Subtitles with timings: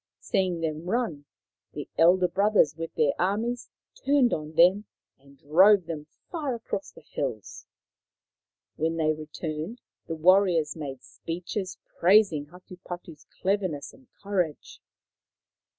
[0.19, 1.25] Seeing them run,
[1.73, 3.69] the elder brothers with their armies
[4.03, 4.85] turned on them
[5.19, 7.67] and drove them far across the hills.
[8.77, 14.81] When they returned the warriors made speeches praising Hatupatu's cleverness and courage.